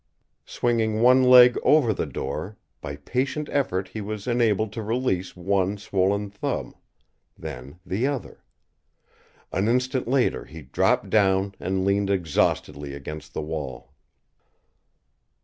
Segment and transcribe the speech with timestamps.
[0.47, 5.77] Swinging one leg over the door, by patient effort he was enabled to release one
[5.77, 6.73] swollen thumb,
[7.37, 8.43] then the other.
[9.51, 13.93] An instant later he dropped down and leaned exhaustedly against the wall.